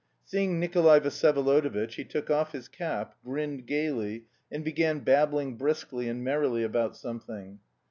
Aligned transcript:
Seeing 0.25 0.59
Nikolay 0.59 0.99
Vsyevolodovitch 0.99 1.93
he 1.93 2.03
took 2.03 2.31
off 2.31 2.53
his 2.53 2.67
cap, 2.67 3.13
grinned 3.23 3.67
gaily, 3.67 4.25
and 4.51 4.63
began 4.65 4.97
babbling 5.01 5.57
briskly 5.57 6.09
and 6.09 6.23
merrily 6.23 6.63
about 6.63 6.97
something. 6.97 7.59